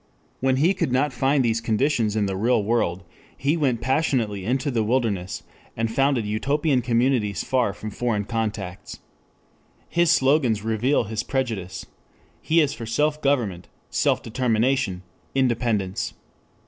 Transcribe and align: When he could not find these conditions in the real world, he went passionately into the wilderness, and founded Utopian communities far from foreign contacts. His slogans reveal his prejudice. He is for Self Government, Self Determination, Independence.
When 0.39 0.55
he 0.55 0.73
could 0.73 0.91
not 0.91 1.13
find 1.13 1.45
these 1.45 1.61
conditions 1.61 2.15
in 2.15 2.25
the 2.25 2.35
real 2.35 2.63
world, 2.63 3.03
he 3.37 3.55
went 3.55 3.81
passionately 3.81 4.43
into 4.43 4.71
the 4.71 4.81
wilderness, 4.83 5.43
and 5.77 5.93
founded 5.93 6.25
Utopian 6.25 6.81
communities 6.81 7.43
far 7.43 7.71
from 7.71 7.91
foreign 7.91 8.23
contacts. 8.25 8.97
His 9.87 10.09
slogans 10.09 10.63
reveal 10.63 11.03
his 11.03 11.21
prejudice. 11.21 11.85
He 12.41 12.61
is 12.61 12.73
for 12.73 12.87
Self 12.87 13.21
Government, 13.21 13.67
Self 13.91 14.23
Determination, 14.23 15.03
Independence. 15.35 16.15